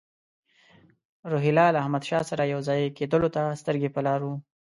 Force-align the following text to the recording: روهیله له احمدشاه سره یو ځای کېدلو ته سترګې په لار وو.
روهیله 1.31 1.65
له 1.73 1.79
احمدشاه 1.83 2.23
سره 2.29 2.43
یو 2.53 2.59
ځای 2.67 2.81
کېدلو 2.97 3.27
ته 3.35 3.41
سترګې 3.61 3.89
په 3.95 4.01
لار 4.05 4.19
وو. 4.23 4.35